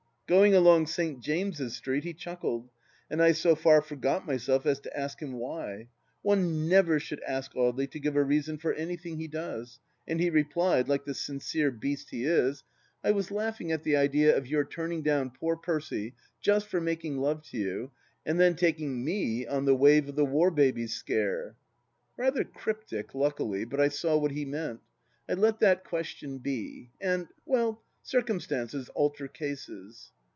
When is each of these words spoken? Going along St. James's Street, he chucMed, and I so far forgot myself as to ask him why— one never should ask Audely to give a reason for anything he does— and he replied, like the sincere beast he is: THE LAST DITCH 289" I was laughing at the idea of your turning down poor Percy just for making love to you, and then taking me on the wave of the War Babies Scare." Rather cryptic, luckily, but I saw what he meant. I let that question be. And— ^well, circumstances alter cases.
Going 0.27 0.55
along 0.55 0.87
St. 0.87 1.19
James's 1.19 1.75
Street, 1.75 2.05
he 2.05 2.13
chucMed, 2.13 2.69
and 3.09 3.21
I 3.21 3.33
so 3.33 3.53
far 3.53 3.81
forgot 3.81 4.25
myself 4.25 4.65
as 4.65 4.79
to 4.79 4.97
ask 4.97 5.21
him 5.21 5.33
why— 5.33 5.89
one 6.21 6.69
never 6.69 7.01
should 7.01 7.21
ask 7.23 7.51
Audely 7.51 7.91
to 7.91 7.99
give 7.99 8.15
a 8.15 8.23
reason 8.23 8.57
for 8.57 8.71
anything 8.71 9.19
he 9.19 9.27
does— 9.27 9.81
and 10.07 10.21
he 10.21 10.29
replied, 10.29 10.87
like 10.87 11.03
the 11.03 11.13
sincere 11.13 11.69
beast 11.69 12.11
he 12.11 12.23
is: 12.23 12.63
THE 13.03 13.11
LAST 13.11 13.13
DITCH 13.13 13.13
289" 13.13 13.13
I 13.13 13.17
was 13.17 13.31
laughing 13.31 13.71
at 13.73 13.83
the 13.83 13.97
idea 13.97 14.37
of 14.37 14.47
your 14.47 14.63
turning 14.63 15.01
down 15.01 15.31
poor 15.31 15.57
Percy 15.57 16.13
just 16.39 16.67
for 16.67 16.79
making 16.79 17.17
love 17.17 17.41
to 17.47 17.57
you, 17.57 17.91
and 18.25 18.39
then 18.39 18.55
taking 18.55 19.03
me 19.03 19.45
on 19.45 19.65
the 19.65 19.75
wave 19.75 20.07
of 20.07 20.15
the 20.15 20.23
War 20.23 20.49
Babies 20.49 20.93
Scare." 20.93 21.57
Rather 22.15 22.45
cryptic, 22.45 23.13
luckily, 23.13 23.65
but 23.65 23.81
I 23.81 23.89
saw 23.89 24.15
what 24.17 24.31
he 24.31 24.45
meant. 24.45 24.79
I 25.27 25.33
let 25.33 25.59
that 25.59 25.83
question 25.83 26.37
be. 26.37 26.89
And— 27.01 27.27
^well, 27.45 27.79
circumstances 28.01 28.87
alter 28.95 29.27
cases. 29.27 30.13